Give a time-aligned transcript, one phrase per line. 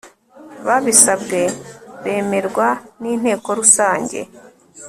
[0.67, 1.41] babisabwe
[2.03, 2.67] bemerwa
[3.01, 4.19] n'inteko rusange